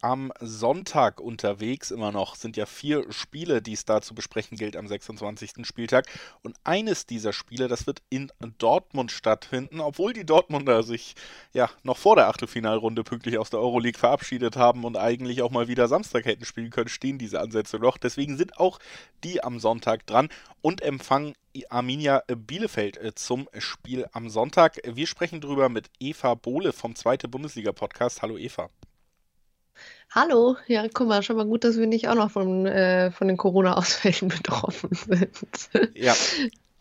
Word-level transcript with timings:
am 0.00 0.32
Sonntag 0.40 1.20
unterwegs 1.20 1.90
immer 1.90 2.12
noch. 2.12 2.36
Sind 2.36 2.56
ja 2.56 2.66
vier 2.66 3.10
Spiele, 3.12 3.62
die 3.62 3.72
es 3.72 3.84
da 3.84 4.00
zu 4.00 4.14
besprechen 4.14 4.56
gilt 4.56 4.76
am 4.76 4.86
26. 4.86 5.66
Spieltag. 5.66 6.06
Und 6.42 6.56
eines 6.64 7.06
dieser 7.06 7.32
Spiele, 7.32 7.68
das 7.68 7.86
wird 7.86 8.02
in 8.10 8.30
Dortmund 8.58 9.10
stattfinden, 9.10 9.80
obwohl 9.80 10.12
die 10.12 10.26
Dortmunder 10.26 10.82
sich 10.82 11.14
ja 11.52 11.70
noch 11.82 11.96
vor 11.96 12.16
der 12.16 12.28
Achtelfinalrunde 12.28 13.04
pünktlich 13.04 13.38
aus 13.38 13.50
der 13.50 13.60
Euroleague 13.60 13.98
verabschiedet 13.98 14.56
haben 14.56 14.84
und 14.84 14.96
eigentlich 14.96 15.42
auch 15.42 15.50
mal 15.50 15.68
wieder 15.68 15.88
Samstag 15.88 16.24
hätten 16.24 16.44
spielen 16.44 16.70
können, 16.70 16.88
stehen 16.88 17.18
diese 17.18 17.40
Ansätze 17.40 17.78
noch. 17.78 17.98
Deswegen 17.98 18.36
sind 18.36 18.58
auch 18.58 18.78
die 19.24 19.42
am 19.42 19.58
Sonntag 19.58 20.06
dran 20.06 20.28
und 20.60 20.80
empfangen 20.82 21.34
Arminia 21.70 22.22
Bielefeld 22.28 22.98
äh, 22.98 23.14
zum 23.14 23.48
Spiel 23.58 24.06
am 24.12 24.28
Sonntag. 24.28 24.78
Wir 24.84 25.06
sprechen 25.06 25.40
drüber 25.40 25.68
mit 25.68 25.90
Eva 25.98 26.34
Bohle 26.34 26.72
vom 26.72 26.94
Zweite 26.94 27.26
Bundesliga 27.26 27.72
Podcast. 27.72 28.22
Hallo 28.22 28.38
Eva. 28.38 28.70
Hallo, 30.10 30.56
ja, 30.66 30.86
guck 30.92 31.08
mal, 31.08 31.22
schon 31.22 31.36
mal 31.36 31.46
gut, 31.46 31.64
dass 31.64 31.78
wir 31.78 31.86
nicht 31.86 32.08
auch 32.08 32.14
noch 32.14 32.30
von, 32.30 32.66
äh, 32.66 33.10
von 33.10 33.28
den 33.28 33.36
Corona-Ausfällen 33.36 34.28
betroffen 34.28 34.90
sind. 34.92 35.30
Ja, 35.94 36.14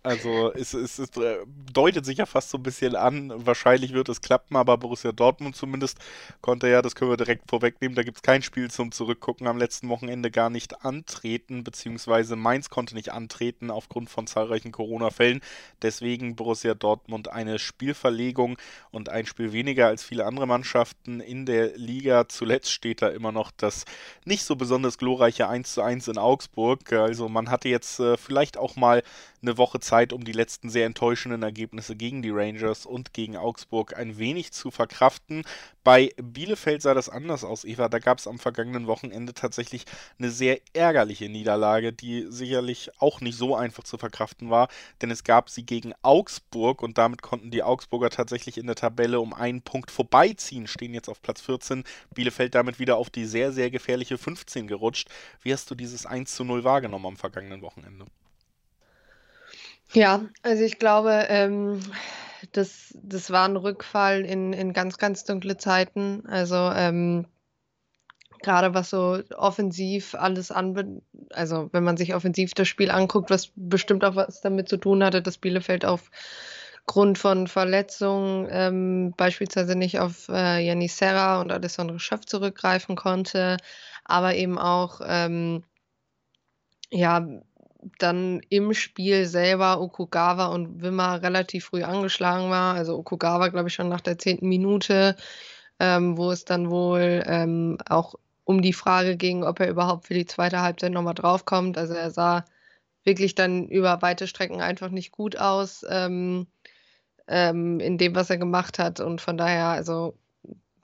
also 0.07 0.53
es, 0.53 0.73
es, 0.73 0.99
es, 0.99 1.09
äh, 1.17 1.39
deutet 1.73 2.05
sich 2.05 2.17
ja 2.17 2.25
fast 2.25 2.49
so 2.49 2.57
ein 2.57 2.63
bisschen 2.63 2.95
an, 2.95 3.33
wahrscheinlich 3.45 3.91
wird 3.91 4.07
es 4.07 4.21
klappen, 4.21 4.55
aber 4.55 4.77
Borussia 4.77 5.11
Dortmund 5.11 5.57
zumindest 5.57 5.99
konnte 6.39 6.69
ja, 6.69 6.81
das 6.81 6.95
können 6.95 7.11
wir 7.11 7.17
direkt 7.17 7.49
vorwegnehmen, 7.49 7.93
da 7.93 8.03
gibt 8.03 8.17
es 8.17 8.23
kein 8.23 8.41
Spiel 8.41 8.71
zum 8.71 8.93
Zurückgucken 8.93 9.47
am 9.47 9.57
letzten 9.57 9.89
Wochenende 9.89 10.31
gar 10.31 10.49
nicht 10.49 10.85
antreten, 10.85 11.65
beziehungsweise 11.65 12.37
Mainz 12.37 12.69
konnte 12.69 12.95
nicht 12.95 13.11
antreten 13.11 13.69
aufgrund 13.69 14.09
von 14.09 14.27
zahlreichen 14.27 14.71
Corona-Fällen. 14.71 15.41
Deswegen 15.81 16.37
Borussia 16.37 16.73
Dortmund 16.73 17.29
eine 17.29 17.59
Spielverlegung 17.59 18.57
und 18.91 19.09
ein 19.09 19.25
Spiel 19.25 19.51
weniger 19.51 19.87
als 19.87 20.05
viele 20.05 20.25
andere 20.25 20.47
Mannschaften 20.47 21.19
in 21.19 21.45
der 21.45 21.77
Liga. 21.77 22.29
Zuletzt 22.29 22.71
steht 22.71 23.01
da 23.01 23.09
immer 23.09 23.33
noch 23.33 23.51
das 23.51 23.83
nicht 24.23 24.45
so 24.45 24.55
besonders 24.55 24.97
glorreiche 24.97 25.49
1 25.49 25.73
zu 25.73 25.81
1 25.81 26.07
in 26.07 26.17
Augsburg. 26.17 26.93
Also 26.93 27.27
man 27.27 27.49
hatte 27.51 27.67
jetzt 27.67 27.99
äh, 27.99 28.15
vielleicht 28.15 28.57
auch 28.57 28.77
mal 28.77 29.03
eine 29.41 29.57
Woche 29.57 29.79
Zeit, 29.79 30.13
um 30.13 30.23
die 30.23 30.31
letzten 30.31 30.69
sehr 30.69 30.85
enttäuschenden 30.85 31.43
Ergebnisse 31.43 31.95
gegen 31.95 32.21
die 32.21 32.31
Rangers 32.31 32.85
und 32.85 33.13
gegen 33.13 33.37
Augsburg 33.37 33.95
ein 33.97 34.17
wenig 34.17 34.51
zu 34.51 34.71
verkraften. 34.71 35.43
Bei 35.83 36.11
Bielefeld 36.21 36.81
sah 36.81 36.93
das 36.93 37.07
anders 37.07 37.43
aus, 37.43 37.63
Eva. 37.63 37.87
Da 37.87 37.99
gab 37.99 38.17
es 38.17 38.27
am 38.27 38.39
vergangenen 38.39 38.87
Wochenende 38.87 39.33
tatsächlich 39.33 39.85
eine 40.19 40.31
sehr 40.31 40.59
ärgerliche 40.73 41.29
Niederlage, 41.29 41.93
die 41.93 42.25
sicherlich 42.29 42.89
auch 42.99 43.21
nicht 43.21 43.37
so 43.37 43.55
einfach 43.55 43.83
zu 43.83 43.97
verkraften 43.97 44.49
war, 44.49 44.67
denn 45.01 45.11
es 45.11 45.23
gab 45.23 45.49
sie 45.49 45.65
gegen 45.65 45.93
Augsburg 46.01 46.81
und 46.81 46.97
damit 46.97 47.21
konnten 47.21 47.51
die 47.51 47.63
Augsburger 47.63 48.09
tatsächlich 48.09 48.57
in 48.57 48.67
der 48.67 48.75
Tabelle 48.75 49.19
um 49.19 49.33
einen 49.33 49.61
Punkt 49.61 49.91
vorbeiziehen, 49.91 50.67
stehen 50.67 50.93
jetzt 50.93 51.09
auf 51.09 51.21
Platz 51.21 51.41
14. 51.41 51.83
Bielefeld 52.13 52.55
damit 52.55 52.79
wieder 52.79 52.97
auf 52.97 53.09
die 53.09 53.25
sehr, 53.25 53.51
sehr 53.51 53.69
gefährliche 53.69 54.17
15 54.17 54.67
gerutscht. 54.67 55.09
Wie 55.41 55.53
hast 55.53 55.71
du 55.71 55.75
dieses 55.75 56.05
1 56.05 56.35
zu 56.35 56.43
0 56.43 56.63
wahrgenommen 56.63 57.05
am 57.05 57.17
vergangenen 57.17 57.61
Wochenende? 57.61 58.05
Ja, 59.93 60.25
also 60.43 60.63
ich 60.63 60.79
glaube, 60.79 61.25
ähm, 61.29 61.79
das, 62.51 62.93
das 63.01 63.31
war 63.31 63.47
ein 63.47 63.55
Rückfall 63.55 64.25
in, 64.25 64.53
in 64.53 64.73
ganz, 64.73 64.97
ganz 64.97 65.23
dunkle 65.23 65.57
Zeiten. 65.57 66.25
Also 66.27 66.55
ähm, 66.55 67.25
gerade 68.41 68.73
was 68.73 68.89
so 68.89 69.19
offensiv 69.35 70.13
alles 70.15 70.51
anbe 70.51 71.01
also 71.31 71.69
wenn 71.71 71.83
man 71.83 71.97
sich 71.97 72.13
offensiv 72.15 72.53
das 72.53 72.67
Spiel 72.67 72.91
anguckt, 72.91 73.29
was 73.29 73.51
bestimmt 73.55 74.03
auch 74.05 74.15
was 74.15 74.41
damit 74.41 74.69
zu 74.69 74.77
tun 74.77 75.03
hatte, 75.03 75.21
dass 75.21 75.37
Bielefeld 75.37 75.85
aufgrund 75.85 77.17
von 77.17 77.47
Verletzungen 77.47 78.47
ähm, 78.51 79.13
beispielsweise 79.17 79.75
nicht 79.75 79.99
auf 79.99 80.29
äh, 80.29 80.59
Janis 80.65 80.97
Serra 80.97 81.41
und 81.41 81.51
Alessandro 81.51 81.97
Schöpf 81.99 82.25
zurückgreifen 82.25 82.95
konnte, 82.95 83.57
aber 84.05 84.35
eben 84.35 84.57
auch 84.59 85.01
ähm, 85.05 85.63
ja, 86.91 87.25
dann 87.99 88.41
im 88.49 88.73
Spiel 88.73 89.25
selber 89.25 89.81
Okugawa 89.81 90.47
und 90.47 90.81
Wimmer 90.81 91.21
relativ 91.21 91.65
früh 91.65 91.83
angeschlagen 91.83 92.49
war. 92.49 92.75
Also 92.75 92.97
Okugawa, 92.97 93.49
glaube 93.49 93.69
ich, 93.69 93.73
schon 93.75 93.89
nach 93.89 94.01
der 94.01 94.17
zehnten 94.17 94.47
Minute, 94.49 95.15
ähm, 95.79 96.17
wo 96.17 96.31
es 96.31 96.45
dann 96.45 96.69
wohl 96.69 97.23
ähm, 97.27 97.77
auch 97.89 98.15
um 98.45 98.61
die 98.61 98.73
Frage 98.73 99.17
ging, 99.17 99.43
ob 99.43 99.59
er 99.59 99.69
überhaupt 99.69 100.07
für 100.07 100.13
die 100.13 100.25
zweite 100.25 100.61
Halbzeit 100.61 100.91
nochmal 100.91 101.15
draufkommt. 101.15 101.77
Also 101.77 101.93
er 101.93 102.11
sah 102.11 102.45
wirklich 103.03 103.35
dann 103.35 103.67
über 103.67 104.01
weite 104.01 104.27
Strecken 104.27 104.61
einfach 104.61 104.89
nicht 104.89 105.11
gut 105.11 105.37
aus 105.37 105.85
ähm, 105.89 106.47
ähm 107.27 107.79
in 107.79 107.97
dem, 107.97 108.15
was 108.15 108.29
er 108.29 108.37
gemacht 108.37 108.79
hat. 108.79 108.99
Und 109.01 109.21
von 109.21 109.37
daher, 109.37 109.67
also 109.69 110.17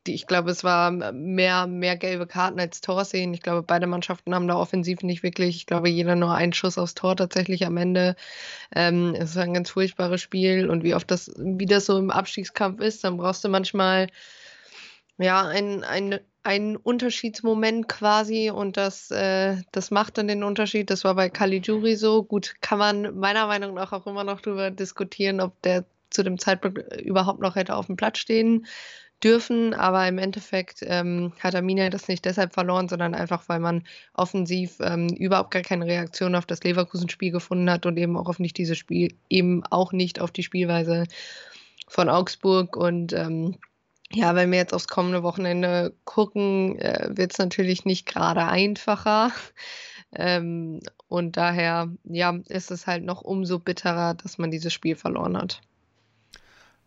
ich 0.08 0.28
glaube, 0.28 0.52
es 0.52 0.64
war 0.64 0.92
mehr, 0.92 1.68
mehr 1.68 1.96
gelbe 1.98 2.28
Karten 2.28 2.60
als 2.60 2.82
Torszenen. 2.82 3.34
Ich 3.34 3.42
glaube, 3.42 3.64
beide 3.64 3.88
Mannschaften 3.88 4.36
haben 4.36 4.48
da 4.48 4.56
offensiv 4.56 5.02
nicht 5.02 5.24
wirklich, 5.24 5.56
ich 5.58 5.66
glaube, 5.66 5.90
jeder 5.90 6.16
nur 6.16 6.34
einen 6.34 6.54
Schuss 6.54 6.78
aufs 6.78 6.96
Tor 6.96 7.16
tatsächlich 7.16 7.66
am 7.66 7.78
Ende. 7.78 8.16
Ähm, 8.76 9.16
es 9.18 9.36
war 9.36 9.44
ein 9.44 9.54
ganz 9.54 9.70
furchtbares 9.70 10.22
Spiel 10.22 10.70
und 10.70 10.84
wie 10.84 10.96
oft 10.96 11.10
das, 11.12 11.32
wie 11.38 11.66
das 11.66 11.86
so 11.86 11.98
im 11.98 12.12
Abstiegskampf 12.12 12.82
ist, 12.82 13.04
dann 13.04 13.18
brauchst 13.18 13.44
du 13.44 13.50
manchmal 13.50 14.08
ja 15.18 15.48
ein, 15.48 15.84
ein 16.44 16.76
Unterschiedsmoment 16.76 17.88
quasi 17.88 18.50
und 18.50 18.78
das, 18.78 19.12
äh, 19.12 19.58
das 19.72 19.92
macht 19.92 20.18
dann 20.18 20.28
den 20.28 20.44
Unterschied. 20.44 20.90
Das 20.90 21.04
war 21.04 21.16
bei 21.16 21.30
Caligiuri 21.30 21.96
so. 21.96 22.24
Gut, 22.24 22.56
kann 22.62 22.80
man 22.80 23.18
meiner 23.18 23.48
Meinung 23.48 23.74
nach 23.76 23.94
auch 23.94 24.08
immer 24.08 24.24
noch 24.24 24.42
darüber 24.42 24.72
diskutieren, 24.72 25.40
ob 25.40 25.62
der 25.62 25.86
zu 26.10 26.24
dem 26.24 26.38
Zeitpunkt 26.38 26.80
überhaupt 27.02 27.40
noch 27.40 27.56
hätte 27.56 27.76
auf 27.76 27.88
dem 27.88 27.96
Platz 27.96 28.20
stehen 28.20 28.66
dürfen, 29.24 29.74
aber 29.74 30.08
im 30.08 30.18
Endeffekt 30.18 30.80
ähm, 30.84 31.32
hat 31.40 31.56
Arminia 31.56 31.90
das 31.90 32.08
nicht 32.08 32.26
deshalb 32.26 32.54
verloren, 32.54 32.90
sondern 32.90 33.16
einfach, 33.16 33.48
weil 33.48 33.60
man 33.60 33.84
offensiv 34.14 34.78
ähm, 34.82 35.08
überhaupt 35.10 35.52
gar 35.52 35.62
keine 35.62 35.86
Reaktion 35.86 36.36
auf 36.36 36.46
das 36.46 36.64
Leverkusen-Spiel 36.64 37.32
gefunden 37.32 37.70
hat 37.70 37.86
und 37.86 37.98
eben 37.98 38.18
auch 38.18 38.28
auf 38.28 38.40
nicht 38.40 38.58
dieses 38.58 38.78
Spiel, 38.78 39.14
eben 39.30 39.64
auch 39.70 39.92
nicht 39.92 40.20
auf 40.20 40.32
die 40.32 40.44
Spielweise 40.44 41.06
von 41.88 42.10
Augsburg 42.10 42.76
und 42.76 43.14
ähm, 43.14 43.58
ja, 44.16 44.36
wenn 44.36 44.52
wir 44.52 44.60
jetzt 44.60 44.74
aufs 44.74 44.88
kommende 44.88 45.24
Wochenende 45.24 45.94
gucken, 46.06 46.78
äh, 46.80 47.10
wird 47.12 47.32
es 47.32 47.40
natürlich 47.40 47.86
nicht 47.86 48.06
gerade 48.06 48.46
einfacher. 48.46 49.32
Ähm, 50.16 50.80
und 51.08 51.38
daher, 51.38 51.90
ja, 52.04 52.38
ist 52.48 52.70
es 52.70 52.86
halt 52.86 53.04
noch 53.04 53.22
umso 53.22 53.58
bitterer, 53.58 54.14
dass 54.14 54.38
man 54.38 54.52
dieses 54.52 54.72
Spiel 54.72 54.96
verloren 54.96 55.36
hat. 55.36 55.62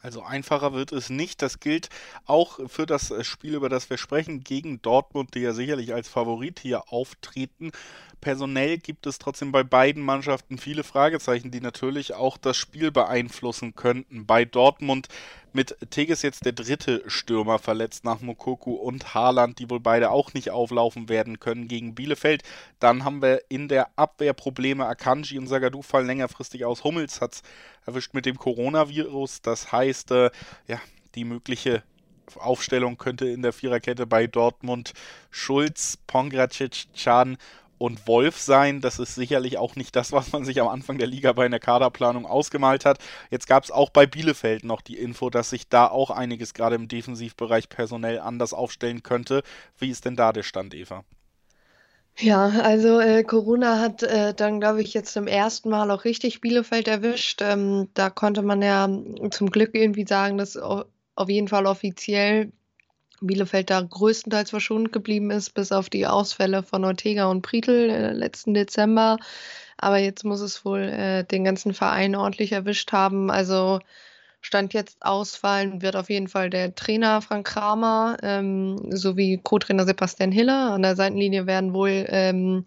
Also 0.07 0.23
einfacher 0.23 0.73
wird 0.73 0.93
es 0.93 1.11
nicht. 1.11 1.43
Das 1.43 1.59
gilt 1.59 1.89
auch 2.27 2.61
für 2.69 2.87
das 2.87 3.11
äh, 3.11 3.25
Spiel, 3.25 3.57
über 3.57 3.69
das 3.69 3.91
wir 3.91 3.99
sprechen, 3.99 4.45
gegen 4.45 4.81
Dortmund, 4.81 5.35
die 5.35 5.41
ja 5.41 5.53
sicherlich 5.53 5.93
als 5.93 6.09
Favorit 6.09 6.61
hier 6.61 6.93
auftreten. 6.93 7.73
Personell 8.21 8.79
gibt 8.79 9.09
es 9.09 9.19
trotzdem 9.19 9.51
bei 9.51 9.65
beiden 9.65 10.05
Mannschaften 10.05 10.59
viele 10.59 10.85
Fragezeichen, 10.85 11.51
die 11.51 11.61
natürlich 11.61 12.15
auch 12.15 12.37
das 12.37 12.57
Spiel 12.57 12.93
beeinflussen 12.93 13.75
könnten. 13.75 14.27
Bei 14.27 14.45
Dortmund 14.45 15.09
mit 15.57 15.75
Teges 15.91 16.21
jetzt 16.21 16.45
der 16.45 16.53
dritte 16.53 17.03
Stürmer 17.07 17.59
verletzt 17.59 18.05
nach 18.05 18.21
Mokoku 18.21 18.75
und 18.75 19.15
Haaland, 19.15 19.59
die 19.59 19.69
wohl 19.71 19.81
beide 19.81 20.11
auch 20.11 20.35
nicht 20.35 20.51
auflaufen 20.51 21.09
werden 21.09 21.41
können 21.41 21.67
gegen 21.67 21.95
Bielefeld. 21.95 22.43
Dann 22.79 23.05
haben 23.05 23.23
wir 23.23 23.41
in 23.49 23.67
der 23.67 23.89
Abwehr 23.97 24.35
Probleme. 24.35 24.87
Akanji 24.87 25.39
und 25.39 25.47
Sagadu 25.47 25.81
fallen 25.81 26.07
längerfristig 26.07 26.67
aus. 26.67 26.85
Hummels 26.85 27.21
hat 27.23 27.35
es 27.35 27.43
erwischt 27.87 28.13
mit 28.13 28.27
dem 28.27 28.39
Coronavirus. 28.39 29.41
Das 29.41 29.73
heißt, 29.73 30.11
äh, 30.11 30.31
ja, 30.69 30.79
die 31.15 31.25
mögliche 31.25 31.83
Aufstellung 32.35 32.99
könnte 32.99 33.27
in 33.27 33.41
der 33.41 33.55
Viererkette 33.55 34.07
bei 34.07 34.27
Dortmund 34.27 34.93
Schulz, 35.31 35.97
Pongracic, 36.07 36.87
Can 36.95 37.39
und 37.79 38.07
Wolf 38.07 38.41
sein. 38.41 38.81
Das 38.81 38.99
ist 38.99 39.15
sicherlich 39.15 39.59
auch 39.59 39.77
nicht 39.77 39.97
das, 39.97 40.13
was 40.13 40.33
man 40.33 40.45
sich 40.45 40.61
am 40.61 40.69
Anfang 40.69 40.99
der 40.99 41.07
Liga 41.07 41.33
bei 41.33 41.47
einer 41.47 41.59
Kaderplanung 41.59 42.27
ausgemalt 42.27 42.85
hat. 42.85 42.99
Jetzt 43.31 43.47
gab 43.47 43.65
es 43.65 43.71
auch 43.71 43.91
bei 43.91 44.07
Bielefeld 44.07 44.65
noch 44.65 44.81
die 44.81 44.99
Info, 44.99 45.31
dass 45.31 45.51
sich 45.51 45.69
da 45.69 45.87
auch 45.87 46.11
einiges 46.11 46.55
gerade 46.55 46.77
im 46.77 46.89
Defensivbereich 46.89 47.69
personell 47.69 48.21
anders 48.21 48.53
aufstellen 48.53 49.03
könnte. 49.03 49.43
Wie 49.79 49.91
ist 49.91 50.05
denn 50.05 50.17
da 50.17 50.33
der 50.33 50.43
Stand, 50.43 50.75
Eva? 50.75 51.05
Ja, 52.19 52.49
also 52.63 52.99
äh, 52.99 53.25
Corona 53.25 53.79
hat 53.79 54.03
äh, 54.03 54.33
dann, 54.33 54.59
glaube 54.59 54.81
ich, 54.81 54.95
jetzt 54.95 55.13
zum 55.13 55.27
ersten 55.27 55.69
Mal 55.69 55.91
auch 55.91 56.05
richtig 56.05 56.41
Bielefeld 56.41 56.89
erwischt. 56.89 57.43
Ähm, 57.43 57.89
da 57.93 58.09
konnte 58.09 58.41
man 58.41 58.63
ja 58.63 58.89
zum 59.31 59.51
Glück 59.51 59.75
irgendwie 59.75 60.07
sagen, 60.07 60.39
dass 60.39 60.57
auf 60.57 61.29
jeden 61.29 61.49
Fall 61.49 61.67
offiziell 61.67 62.53
Bielefeld 63.21 63.71
da 63.71 63.81
größtenteils 63.81 64.51
verschont 64.51 64.93
geblieben 64.93 65.31
ist, 65.31 65.51
bis 65.55 65.73
auf 65.73 65.89
die 65.91 66.07
Ausfälle 66.07 66.63
von 66.63 66.85
Ortega 66.85 67.27
und 67.27 67.43
Prietl 67.43 67.91
äh, 67.91 68.13
letzten 68.13 68.55
Dezember. 68.55 69.19
Aber 69.79 69.99
jetzt 69.99 70.25
muss 70.25 70.41
es 70.41 70.65
wohl 70.65 70.83
äh, 70.83 71.25
den 71.25 71.45
ganzen 71.45 71.75
Verein 71.75 72.17
ordentlich 72.17 72.53
erwischt 72.53 72.93
haben. 72.93 73.31
Also 73.31 73.81
Stand 74.47 74.75
jetzt 74.75 74.99
ausfallen 75.01 75.83
wird 75.83 75.97
auf 75.97 76.09
jeden 76.09 76.29
Fall 76.29 76.51
der 76.51 76.75
Trainer 76.75 77.21
Frank 77.21 77.49
Kramer 77.49 78.17
ähm, 78.23 78.79
sowie 78.93 79.41
Co-Trainer 79.43 79.85
Sebastian 79.85 80.31
Hiller. 80.31 80.73
An 80.73 80.83
der 80.83 80.95
Seitenlinie 80.95 81.47
werden 81.47 81.75
wohl 81.75 82.07
ähm, 82.09 82.65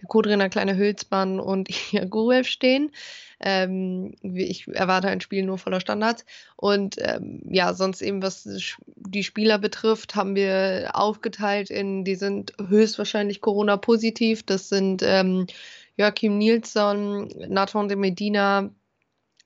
der 0.00 0.08
Co-Trainer 0.08 0.48
Kleine 0.48 0.76
Hülsmann 0.76 1.38
und 1.38 1.68
Jagurev 1.92 2.48
stehen. 2.48 2.90
Ähm, 3.40 4.14
ich 4.22 4.68
erwarte 4.68 5.08
ein 5.08 5.20
Spiel 5.20 5.44
nur 5.44 5.58
voller 5.58 5.80
Standards. 5.80 6.24
Und 6.56 6.96
ähm, 6.98 7.42
ja, 7.48 7.74
sonst 7.74 8.02
eben, 8.02 8.22
was 8.22 8.48
die 8.96 9.24
Spieler 9.24 9.58
betrifft, 9.58 10.14
haben 10.14 10.34
wir 10.34 10.90
aufgeteilt 10.94 11.70
in, 11.70 12.04
die 12.04 12.16
sind 12.16 12.52
höchstwahrscheinlich 12.60 13.40
Corona-positiv. 13.40 14.42
Das 14.44 14.68
sind 14.68 15.02
ähm, 15.02 15.46
Joachim 15.96 16.38
Nilsson, 16.38 17.28
Nathan 17.48 17.88
de 17.88 17.96
Medina, 17.96 18.70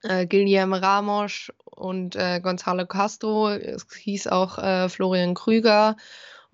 äh, 0.02 0.26
Guillermo 0.26 0.76
Ramos 0.76 1.52
und 1.64 2.16
äh, 2.16 2.40
Gonzalo 2.40 2.86
Castro. 2.86 3.50
Es 3.50 3.86
hieß 3.92 4.28
auch 4.28 4.58
äh, 4.58 4.88
Florian 4.88 5.34
Krüger. 5.34 5.96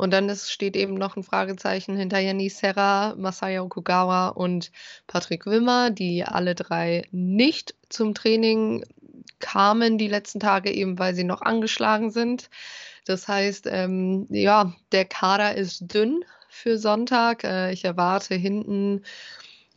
Und 0.00 0.12
dann 0.12 0.30
ist, 0.30 0.50
steht 0.50 0.76
eben 0.76 0.94
noch 0.94 1.16
ein 1.16 1.22
Fragezeichen 1.22 1.94
hinter 1.94 2.18
Yanni 2.20 2.48
Serra, 2.48 3.14
Masaya 3.18 3.60
Okugawa 3.60 4.28
und 4.28 4.72
Patrick 5.06 5.44
Wimmer, 5.44 5.90
die 5.90 6.24
alle 6.24 6.54
drei 6.54 7.06
nicht 7.10 7.74
zum 7.90 8.14
Training 8.14 8.82
kamen 9.40 9.98
die 9.98 10.08
letzten 10.08 10.40
Tage, 10.40 10.70
eben 10.70 10.98
weil 10.98 11.14
sie 11.14 11.24
noch 11.24 11.42
angeschlagen 11.42 12.10
sind. 12.10 12.48
Das 13.04 13.28
heißt, 13.28 13.66
ähm, 13.70 14.26
ja, 14.30 14.72
der 14.90 15.04
Kader 15.04 15.54
ist 15.54 15.92
dünn 15.92 16.24
für 16.48 16.78
Sonntag. 16.78 17.44
Äh, 17.44 17.72
ich 17.72 17.84
erwarte 17.84 18.34
hinten 18.34 19.02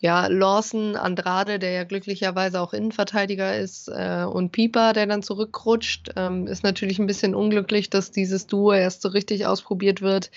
ja, 0.03 0.27
Lawson, 0.27 0.97
Andrade, 0.97 1.59
der 1.59 1.71
ja 1.71 1.83
glücklicherweise 1.85 2.59
auch 2.59 2.73
Innenverteidiger 2.73 3.57
ist, 3.57 3.87
äh, 3.87 4.25
und 4.29 4.51
Pieper, 4.51 4.91
der 4.91 5.07
dann 5.07 5.23
zurückrutscht, 5.23 6.11
ähm, 6.17 6.45
ist 6.45 6.61
natürlich 6.61 6.99
ein 6.99 7.05
bisschen 7.05 7.33
unglücklich, 7.33 7.89
dass 7.89 8.11
dieses 8.11 8.45
Duo 8.45 8.73
erst 8.73 9.01
so 9.01 9.07
richtig 9.07 9.45
ausprobiert 9.45 10.01
wird, 10.01 10.29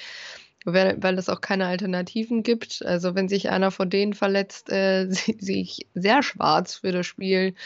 weil, 0.65 1.03
weil 1.03 1.19
es 1.19 1.29
auch 1.29 1.41
keine 1.41 1.67
Alternativen 1.67 2.45
gibt. 2.45 2.85
Also 2.87 3.17
wenn 3.17 3.29
sich 3.29 3.51
einer 3.51 3.73
von 3.73 3.91
denen 3.91 4.15
verletzt, 4.15 4.71
äh, 4.71 5.09
sehe 5.11 5.63
ich 5.63 5.89
sehr 5.95 6.23
schwarz 6.23 6.77
für 6.77 6.93
das 6.93 7.07
Spiel 7.07 7.57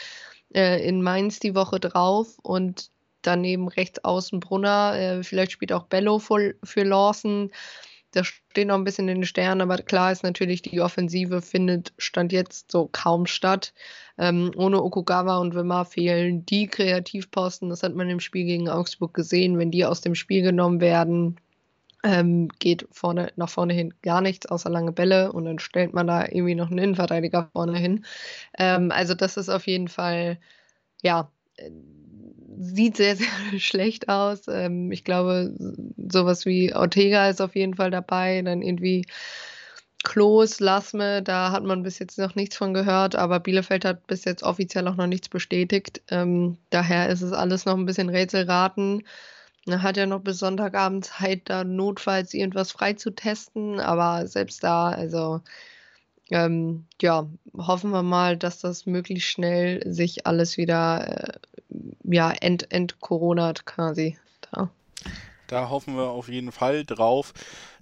äh, 0.55 0.83
in 0.83 1.03
Mainz 1.03 1.39
die 1.39 1.53
Woche 1.53 1.79
drauf 1.79 2.39
und 2.41 2.89
daneben 3.21 3.67
rechts 3.67 4.03
außen 4.03 4.39
Brunner, 4.39 4.95
äh, 4.97 5.23
vielleicht 5.23 5.51
spielt 5.51 5.71
auch 5.71 5.83
Bello 5.83 6.17
für, 6.17 6.55
für 6.63 6.81
Lawson. 6.81 7.51
Das 8.11 8.27
steht 8.27 8.67
noch 8.67 8.75
ein 8.75 8.83
bisschen 8.83 9.07
in 9.07 9.19
den 9.19 9.25
Sternen, 9.25 9.61
aber 9.61 9.77
klar 9.77 10.11
ist 10.11 10.23
natürlich, 10.23 10.61
die 10.61 10.81
Offensive 10.81 11.41
findet 11.41 11.93
Stand 11.97 12.33
jetzt 12.33 12.71
so 12.71 12.89
kaum 12.91 13.25
statt. 13.25 13.73
Ähm, 14.17 14.51
ohne 14.55 14.83
Okugawa 14.83 15.37
und 15.37 15.55
Wimmer 15.55 15.85
fehlen 15.85 16.45
die 16.45 16.67
Kreativposten. 16.67 17.69
Das 17.69 17.83
hat 17.83 17.95
man 17.95 18.09
im 18.09 18.19
Spiel 18.19 18.45
gegen 18.45 18.69
Augsburg 18.69 19.13
gesehen. 19.13 19.57
Wenn 19.57 19.71
die 19.71 19.85
aus 19.85 20.01
dem 20.01 20.15
Spiel 20.15 20.41
genommen 20.41 20.81
werden, 20.81 21.37
ähm, 22.03 22.49
geht 22.59 22.87
vorne, 22.91 23.31
nach 23.35 23.49
vorne 23.49 23.73
hin 23.73 23.93
gar 24.01 24.21
nichts 24.21 24.45
außer 24.45 24.69
lange 24.69 24.91
Bälle 24.91 25.31
und 25.31 25.45
dann 25.45 25.59
stellt 25.59 25.93
man 25.93 26.07
da 26.07 26.25
irgendwie 26.25 26.55
noch 26.55 26.69
einen 26.69 26.79
Innenverteidiger 26.79 27.49
vorne 27.53 27.77
hin. 27.77 28.05
Ähm, 28.57 28.91
also 28.91 29.13
das 29.13 29.37
ist 29.37 29.49
auf 29.49 29.67
jeden 29.67 29.87
Fall, 29.87 30.39
ja, 31.01 31.31
sieht 32.59 32.97
sehr, 32.97 33.15
sehr 33.17 33.59
schlecht 33.59 34.09
aus. 34.09 34.47
Ähm, 34.47 34.91
ich 34.91 35.03
glaube, 35.03 35.55
sowas 35.97 36.45
wie 36.45 36.73
Ortega 36.73 37.29
ist 37.29 37.41
auf 37.41 37.55
jeden 37.55 37.75
Fall 37.75 37.91
dabei. 37.91 38.41
Dann 38.41 38.61
irgendwie 38.61 39.05
Klos, 40.03 40.59
Lasme, 40.59 41.21
da 41.21 41.51
hat 41.51 41.63
man 41.63 41.83
bis 41.83 41.99
jetzt 41.99 42.17
noch 42.17 42.33
nichts 42.35 42.57
von 42.57 42.73
gehört, 42.73 43.15
aber 43.15 43.39
Bielefeld 43.39 43.85
hat 43.85 44.07
bis 44.07 44.25
jetzt 44.25 44.41
offiziell 44.43 44.87
auch 44.87 44.95
noch 44.95 45.07
nichts 45.07 45.29
bestätigt. 45.29 46.01
Ähm, 46.09 46.57
daher 46.71 47.09
ist 47.09 47.21
es 47.21 47.33
alles 47.33 47.65
noch 47.65 47.77
ein 47.77 47.85
bisschen 47.85 48.09
Rätselraten. 48.09 49.03
Er 49.67 49.83
hat 49.83 49.97
ja 49.97 50.07
noch 50.07 50.21
bis 50.21 50.39
Sonntagabend 50.39 51.05
Zeit, 51.05 51.41
da 51.45 51.63
notfalls 51.63 52.33
irgendwas 52.33 52.71
freizutesten, 52.71 53.79
aber 53.79 54.25
selbst 54.27 54.63
da, 54.63 54.89
also 54.89 55.41
ähm, 56.31 56.85
ja, 57.01 57.27
hoffen 57.57 57.91
wir 57.91 58.03
mal, 58.03 58.37
dass 58.37 58.59
das 58.59 58.85
möglichst 58.85 59.27
schnell 59.29 59.83
sich 59.85 60.25
alles 60.25 60.57
wieder 60.57 61.07
äh, 61.07 61.39
ja, 62.03 62.31
ent, 62.31 62.71
entcoronat 62.71 63.65
quasi. 63.65 64.17
Da. 64.49 64.69
da 65.47 65.69
hoffen 65.69 65.95
wir 65.95 66.09
auf 66.09 66.29
jeden 66.29 66.51
Fall 66.51 66.85
drauf. 66.85 67.33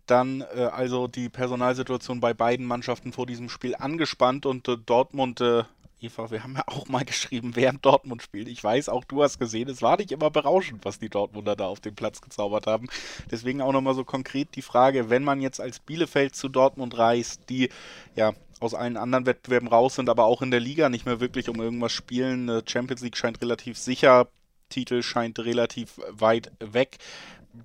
Dann 0.08 0.42
äh, 0.56 0.64
also 0.64 1.08
die 1.08 1.30
Personalsituation 1.30 2.20
bei 2.20 2.34
beiden 2.34 2.66
Mannschaften 2.66 3.14
vor 3.14 3.28
diesem 3.28 3.50
Spiel 3.50 3.76
angespannt 3.76 4.48
und 4.48 4.68
äh, 4.68 4.78
Dortmund 4.78 5.42
äh, 5.42 5.64
Eva, 6.02 6.32
wir 6.32 6.44
haben 6.44 6.56
ja 6.56 6.64
auch 6.68 6.88
mal 6.88 7.04
geschrieben, 7.06 7.56
während 7.56 7.86
Dortmund 7.86 8.22
spielt. 8.22 8.48
Ich 8.48 8.64
weiß, 8.64 8.90
auch 8.90 9.04
du 9.04 9.22
hast 9.22 9.38
gesehen, 9.40 9.70
es 9.70 9.82
war 9.82 9.98
nicht 9.98 10.12
immer 10.12 10.30
berauschend, 10.30 10.86
was 10.86 11.00
die 11.00 11.10
Dortmunder 11.10 11.56
da 11.56 11.68
auf 11.68 11.82
dem 11.82 11.96
Platz 11.96 12.22
gezaubert 12.22 12.68
haben. 12.68 12.88
Deswegen 13.30 13.62
auch 13.62 13.74
nochmal 13.74 13.96
so 13.96 14.06
konkret 14.06 14.56
die 14.56 14.62
Frage, 14.62 15.10
wenn 15.10 15.24
man 15.24 15.42
jetzt 15.42 15.60
als 15.60 15.80
Bielefeld 15.80 16.36
zu 16.36 16.48
Dortmund 16.48 16.98
reist, 16.98 17.42
die 17.50 17.70
ja 18.16 18.34
aus 18.62 18.74
allen 18.74 18.98
anderen 18.98 19.26
Wettbewerben 19.26 19.68
raus 19.68 19.96
sind, 19.96 20.10
aber 20.10 20.26
auch 20.26 20.42
in 20.42 20.52
der 20.52 20.60
Liga 20.60 20.90
nicht 20.90 21.06
mehr 21.06 21.20
wirklich 21.20 21.50
um 21.50 21.60
irgendwas 21.62 21.92
spielen. 21.92 22.62
Champions 22.66 23.02
League 23.02 23.18
scheint 23.18 23.42
relativ 23.42 23.78
sicher, 23.78 24.28
Titel 24.70 25.02
scheint 25.02 25.40
relativ 25.40 26.00
weit 26.10 26.52
weg. 26.60 26.98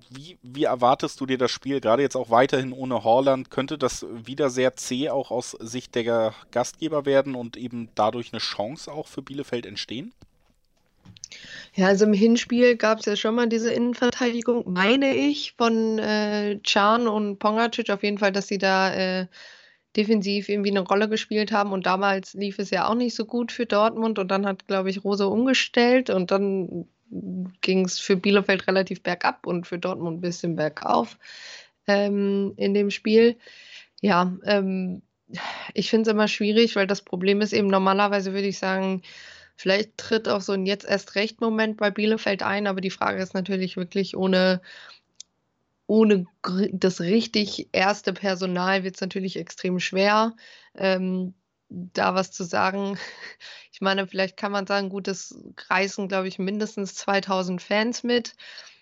Wie, 0.09 0.37
wie, 0.41 0.63
erwartest 0.63 1.21
du 1.21 1.27
dir 1.27 1.37
das 1.37 1.51
Spiel, 1.51 1.79
gerade 1.79 2.01
jetzt 2.01 2.15
auch 2.15 2.31
weiterhin 2.31 2.73
ohne 2.73 3.03
Horland? 3.03 3.51
Könnte 3.51 3.77
das 3.77 4.05
wieder 4.09 4.49
sehr 4.49 4.75
zäh 4.75 5.09
auch 5.09 5.29
aus 5.29 5.51
Sicht 5.51 5.93
der 5.93 6.33
Gastgeber 6.51 7.05
werden 7.05 7.35
und 7.35 7.55
eben 7.55 7.89
dadurch 7.93 8.33
eine 8.33 8.39
Chance 8.39 8.91
auch 8.91 9.07
für 9.07 9.21
Bielefeld 9.21 9.65
entstehen? 9.65 10.11
Ja, 11.75 11.87
also 11.87 12.05
im 12.05 12.13
Hinspiel 12.13 12.77
gab 12.77 12.99
es 12.99 13.05
ja 13.05 13.15
schon 13.15 13.35
mal 13.35 13.47
diese 13.47 13.71
Innenverteidigung, 13.71 14.63
meine 14.71 15.15
ich, 15.15 15.53
von 15.57 15.99
äh, 15.99 16.59
Can 16.63 17.07
und 17.07 17.37
Pongacic 17.37 17.89
auf 17.89 18.01
jeden 18.01 18.17
Fall, 18.17 18.31
dass 18.31 18.47
sie 18.47 18.57
da 18.57 18.93
äh, 18.93 19.27
defensiv 19.95 20.49
irgendwie 20.49 20.71
eine 20.71 20.81
Rolle 20.81 21.09
gespielt 21.09 21.51
haben. 21.51 21.71
Und 21.71 21.85
damals 21.85 22.33
lief 22.33 22.59
es 22.59 22.69
ja 22.69 22.87
auch 22.87 22.95
nicht 22.95 23.15
so 23.15 23.25
gut 23.25 23.51
für 23.51 23.65
Dortmund. 23.65 24.19
Und 24.19 24.29
dann 24.29 24.45
hat, 24.45 24.67
glaube 24.67 24.89
ich, 24.89 25.03
Rose 25.03 25.27
umgestellt 25.27 26.09
und 26.09 26.31
dann 26.31 26.87
ging 27.61 27.85
es 27.85 27.99
für 27.99 28.15
Bielefeld 28.17 28.67
relativ 28.67 29.03
bergab 29.03 29.45
und 29.47 29.67
für 29.67 29.79
Dortmund 29.79 30.17
ein 30.17 30.21
bisschen 30.21 30.55
bergauf 30.55 31.17
ähm, 31.87 32.53
in 32.57 32.73
dem 32.73 32.89
Spiel. 32.91 33.37
Ja, 34.01 34.35
ähm, 34.45 35.01
ich 35.73 35.89
finde 35.89 36.09
es 36.09 36.13
immer 36.13 36.27
schwierig, 36.27 36.75
weil 36.75 36.87
das 36.87 37.01
Problem 37.01 37.41
ist 37.41 37.53
eben 37.53 37.67
normalerweise, 37.67 38.33
würde 38.33 38.47
ich 38.47 38.59
sagen, 38.59 39.01
vielleicht 39.55 39.97
tritt 39.97 40.27
auch 40.27 40.41
so 40.41 40.53
ein 40.53 40.65
jetzt 40.65 40.85
erst 40.85 41.15
recht 41.15 41.41
Moment 41.41 41.77
bei 41.77 41.91
Bielefeld 41.91 42.43
ein, 42.43 42.67
aber 42.67 42.81
die 42.81 42.91
Frage 42.91 43.21
ist 43.21 43.33
natürlich 43.33 43.77
wirklich 43.77 44.15
ohne 44.17 44.61
ohne 45.87 46.25
das 46.71 47.01
richtig 47.01 47.69
erste 47.71 48.13
Personal 48.13 48.83
wird 48.83 48.95
es 48.95 49.01
natürlich 49.01 49.37
extrem 49.37 49.79
schwer, 49.79 50.35
ähm, 50.75 51.35
da 51.69 52.15
was 52.15 52.31
zu 52.31 52.43
sagen. 52.43 52.97
Ich 53.75 53.81
meine, 53.81 54.07
vielleicht 54.07 54.37
kann 54.37 54.53
man 54.53 54.65
sagen, 54.65 54.87
gut, 54.87 55.05
das 55.05 55.37
reißen, 55.69 56.07
glaube 56.07 56.29
ich, 56.29 56.39
mindestens 56.39 56.95
2000 56.95 57.61
Fans 57.61 58.03
mit. 58.03 58.33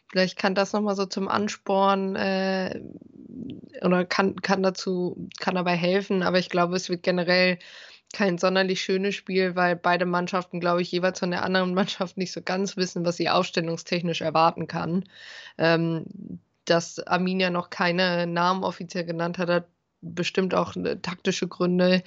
Vielleicht 0.07 0.37
kann 0.37 0.53
das 0.53 0.71
nochmal 0.71 0.95
so 0.95 1.07
zum 1.07 1.27
Ansporn 1.27 2.15
äh, 2.15 2.79
oder 3.81 4.05
kann, 4.05 4.35
kann 4.35 4.61
dazu, 4.61 5.27
kann 5.39 5.55
dabei 5.55 5.75
helfen, 5.75 6.21
aber 6.21 6.37
ich 6.37 6.47
glaube, 6.47 6.75
es 6.75 6.89
wird 6.89 7.01
generell 7.01 7.57
kein 8.13 8.37
sonderlich 8.37 8.81
schönes 8.83 9.15
Spiel, 9.15 9.55
weil 9.55 9.75
beide 9.75 10.05
Mannschaften, 10.05 10.59
glaube 10.59 10.83
ich, 10.83 10.91
jeweils 10.91 11.17
von 11.17 11.31
der 11.31 11.43
anderen 11.43 11.73
Mannschaft 11.73 12.15
nicht 12.17 12.31
so 12.31 12.43
ganz 12.43 12.77
wissen, 12.77 13.03
was 13.03 13.17
sie 13.17 13.29
aufstellungstechnisch 13.29 14.21
erwarten 14.21 14.67
kann. 14.67 15.05
Ähm, 15.57 16.05
dass 16.65 16.99
Arminia 16.99 17.49
noch 17.49 17.71
keine 17.71 18.27
Namen 18.27 18.63
offiziell 18.63 19.05
genannt 19.05 19.39
hat, 19.39 19.49
hat 19.49 19.67
bestimmt 20.03 20.53
auch 20.53 20.75
äh, 20.75 20.97
taktische 20.97 21.47
Gründe. 21.47 22.03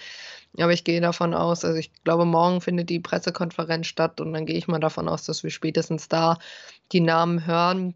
Aber 0.59 0.73
ich 0.73 0.85
gehe 0.85 1.01
davon 1.01 1.35
aus, 1.35 1.65
also 1.65 1.79
ich 1.79 1.93
glaube, 2.05 2.25
morgen 2.25 2.61
findet 2.61 2.89
die 2.91 3.01
Pressekonferenz 3.01 3.87
statt 3.87 4.21
und 4.21 4.33
dann 4.33 4.47
gehe 4.47 4.57
ich 4.57 4.69
mal 4.69 4.81
davon 4.81 5.09
aus, 5.09 5.25
dass 5.25 5.43
wir 5.43 5.51
spätestens 5.51 6.09
da 6.09 6.39
die 6.93 7.01
Namen 7.01 7.47
hören. 7.47 7.95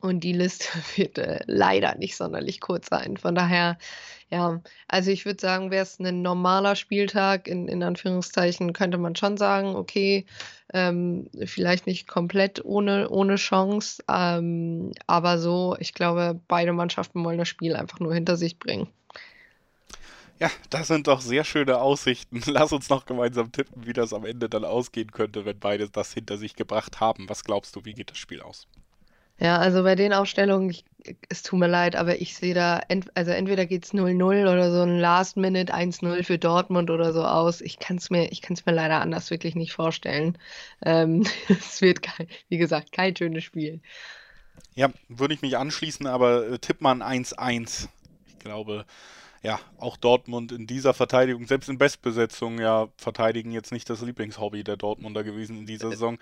Und 0.00 0.20
die 0.22 0.32
Liste 0.32 0.68
wird 0.96 1.18
äh, 1.18 1.40
leider 1.46 1.96
nicht 1.96 2.16
sonderlich 2.16 2.60
kurz 2.60 2.88
sein. 2.88 3.16
Von 3.16 3.34
daher, 3.34 3.78
ja, 4.30 4.62
also 4.86 5.10
ich 5.10 5.24
würde 5.24 5.40
sagen, 5.40 5.70
wäre 5.70 5.82
es 5.82 5.98
ein 5.98 6.22
normaler 6.22 6.76
Spieltag, 6.76 7.48
in, 7.48 7.66
in 7.66 7.82
Anführungszeichen, 7.82 8.72
könnte 8.72 8.98
man 8.98 9.16
schon 9.16 9.36
sagen, 9.36 9.74
okay, 9.74 10.26
ähm, 10.72 11.28
vielleicht 11.44 11.86
nicht 11.86 12.06
komplett 12.06 12.64
ohne, 12.64 13.08
ohne 13.10 13.36
Chance, 13.36 14.02
ähm, 14.08 14.92
aber 15.06 15.38
so, 15.38 15.76
ich 15.80 15.94
glaube, 15.94 16.40
beide 16.46 16.72
Mannschaften 16.72 17.24
wollen 17.24 17.38
das 17.38 17.48
Spiel 17.48 17.74
einfach 17.74 18.00
nur 18.00 18.14
hinter 18.14 18.36
sich 18.36 18.58
bringen. 18.58 18.88
Ja, 20.40 20.50
das 20.70 20.86
sind 20.86 21.08
doch 21.08 21.20
sehr 21.20 21.44
schöne 21.44 21.78
Aussichten. 21.78 22.42
Lass 22.46 22.72
uns 22.72 22.88
noch 22.88 23.06
gemeinsam 23.06 23.50
tippen, 23.50 23.86
wie 23.86 23.92
das 23.92 24.12
am 24.12 24.24
Ende 24.24 24.48
dann 24.48 24.64
ausgehen 24.64 25.10
könnte, 25.10 25.44
wenn 25.44 25.58
beide 25.58 25.88
das 25.88 26.12
hinter 26.12 26.38
sich 26.38 26.54
gebracht 26.54 27.00
haben. 27.00 27.28
Was 27.28 27.44
glaubst 27.44 27.74
du, 27.74 27.84
wie 27.84 27.94
geht 27.94 28.10
das 28.10 28.18
Spiel 28.18 28.40
aus? 28.40 28.68
Ja, 29.40 29.58
also 29.58 29.84
bei 29.84 29.94
den 29.94 30.12
Aufstellungen, 30.12 30.70
ich 30.70 30.84
es 31.28 31.42
tut 31.42 31.58
mir 31.58 31.68
leid, 31.68 31.96
aber 31.96 32.20
ich 32.20 32.34
sehe 32.34 32.54
da, 32.54 32.80
ent, 32.88 33.06
also 33.14 33.30
entweder 33.30 33.66
geht 33.66 33.84
es 33.84 33.94
0-0 33.94 34.42
oder 34.42 34.70
so 34.70 34.82
ein 34.82 34.98
Last-Minute 34.98 35.72
1-0 35.72 36.24
für 36.24 36.38
Dortmund 36.38 36.90
oder 36.90 37.12
so 37.12 37.24
aus. 37.24 37.60
Ich 37.60 37.78
kann 37.78 37.96
es 37.96 38.10
mir, 38.10 38.28
mir 38.30 38.72
leider 38.72 39.00
anders 39.00 39.30
wirklich 39.30 39.54
nicht 39.54 39.72
vorstellen. 39.72 40.36
Ähm, 40.84 41.24
es 41.48 41.80
wird, 41.80 42.02
kein, 42.02 42.28
wie 42.48 42.58
gesagt, 42.58 42.92
kein 42.92 43.16
schönes 43.16 43.44
Spiel. 43.44 43.80
Ja, 44.74 44.90
würde 45.08 45.34
ich 45.34 45.42
mich 45.42 45.56
anschließen, 45.56 46.06
aber 46.06 46.48
äh, 46.48 46.58
tipp 46.58 46.80
mal 46.80 47.00
ein 47.00 47.24
1-1. 47.24 47.88
Ich 48.26 48.38
glaube, 48.38 48.84
ja, 49.42 49.60
auch 49.78 49.96
Dortmund 49.96 50.50
in 50.50 50.66
dieser 50.66 50.94
Verteidigung, 50.94 51.46
selbst 51.46 51.68
in 51.68 51.78
Bestbesetzung, 51.78 52.58
ja, 52.58 52.88
verteidigen 52.96 53.52
jetzt 53.52 53.70
nicht 53.70 53.88
das 53.88 54.00
Lieblingshobby 54.02 54.64
der 54.64 54.76
Dortmunder 54.76 55.22
gewesen 55.22 55.58
in 55.58 55.66
dieser 55.66 55.90
Saison. 55.90 56.18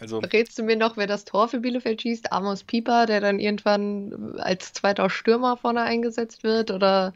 Also, 0.00 0.18
Rätst 0.18 0.58
du 0.58 0.64
mir 0.64 0.76
noch, 0.76 0.96
wer 0.96 1.06
das 1.06 1.24
Tor 1.24 1.48
für 1.48 1.60
Bielefeld 1.60 2.02
schießt? 2.02 2.32
Amos 2.32 2.64
Pieper, 2.64 3.06
der 3.06 3.20
dann 3.20 3.38
irgendwann 3.38 4.36
als 4.38 4.72
zweiter 4.72 5.08
Stürmer 5.10 5.56
vorne 5.56 5.82
eingesetzt 5.82 6.42
wird? 6.42 6.72
Oder? 6.72 7.14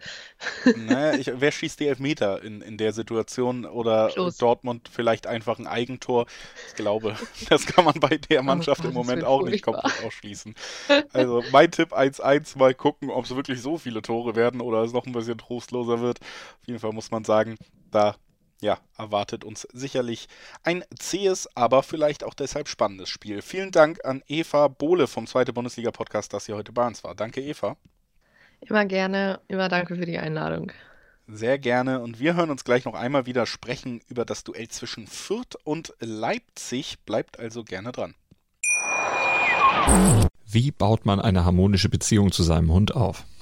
Naja, 0.77 1.19
ich, 1.19 1.31
wer 1.41 1.51
schießt 1.51 1.81
die 1.81 1.89
Elfmeter 1.89 2.43
in, 2.43 2.61
in 2.63 2.77
der 2.77 2.93
Situation? 2.93 3.65
Oder 3.65 4.13
Los. 4.15 4.37
Dortmund 4.37 4.89
vielleicht 4.91 5.27
einfach 5.27 5.59
ein 5.59 5.67
Eigentor? 5.67 6.27
Ich 6.69 6.75
glaube, 6.77 7.17
das 7.49 7.67
kann 7.67 7.85
man 7.85 7.99
bei 7.99 8.19
der 8.19 8.43
Mannschaft 8.43 8.85
oh, 8.85 8.89
im 8.89 8.95
Moment 8.95 9.25
auch 9.25 9.43
nicht 9.43 9.63
komplett 9.63 10.05
ausschließen. 10.05 10.55
Also 11.13 11.43
mein 11.51 11.73
Tipp 11.73 11.93
1-1, 11.93 12.57
mal 12.57 12.73
gucken, 12.73 13.11
ob 13.11 13.25
es 13.25 13.35
wirklich 13.35 13.61
so 13.61 13.79
viele 13.79 14.01
Tore 14.01 14.37
werden 14.37 14.61
oder 14.61 14.83
es 14.83 14.93
noch 14.93 15.07
ein 15.07 15.13
bisschen 15.13 15.40
trostloser 15.41 16.01
wird. 16.01 16.21
Auf 16.21 16.67
jeden 16.67 16.79
Fall 16.79 16.93
muss 16.93 17.11
man 17.11 17.25
sagen, 17.25 17.57
da 17.91 18.15
ja, 18.61 18.79
erwartet 18.97 19.45
uns 19.45 19.67
sicherlich 19.73 20.29
ein 20.63 20.85
zähes, 20.99 21.49
aber 21.57 21.83
vielleicht 21.83 22.25
auch 22.25 22.35
deshalb 22.35 22.69
spannendes 22.69 23.09
Spiel. 23.09 23.43
Vielen 23.43 23.71
Dank 23.71 24.05
an 24.05 24.23
Eva 24.27 24.69
Bohle 24.69 25.07
vom 25.07 25.27
Zweite 25.27 25.53
Bundesliga-Podcast, 25.53 26.33
dass 26.33 26.45
sie 26.45 26.53
heute 26.53 26.73
bei 26.73 26.87
uns 26.87 27.03
war. 27.03 27.15
Danke, 27.15 27.41
Eva. 27.41 27.77
Immer 28.61 28.85
gerne, 28.85 29.41
immer 29.49 29.69
danke 29.69 29.97
für 29.97 30.05
die 30.05 30.19
Einladung. 30.19 30.73
Sehr 31.27 31.59
gerne. 31.59 32.01
Und 32.01 32.19
wir 32.19 32.35
hören 32.35 32.51
uns 32.51 32.65
gleich 32.65 32.85
noch 32.85 32.95
einmal 32.95 33.25
wieder 33.25 33.47
sprechen 33.47 34.01
über 34.09 34.25
das 34.25 34.45
Duell 34.45 34.69
zwischen 34.69 35.07
Fürth 35.07 35.57
und 35.65 35.95
Leipzig. 36.01 36.99
Bleibt 37.07 37.39
also 37.39 37.65
gerne 37.65 37.93
dran. 37.93 38.15
Wie 40.47 40.73
baut 40.73 41.07
man 41.07 41.21
eine 41.21 41.45
harmonische 41.45 41.89
Beziehung 41.89 42.33
zu 42.33 42.43
seinem 42.43 42.73
Hund 42.73 42.95
auf? 42.95 43.25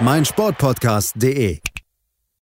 meinsportpodcast.de 0.00 1.60